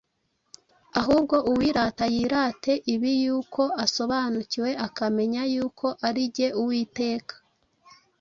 [0.99, 7.33] ahubwo, uwirata yirate ibi, yuko asobanukiwe, akamenya yuko ari jye Uwiteka,